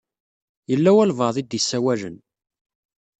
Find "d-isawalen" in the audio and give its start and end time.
1.43-2.17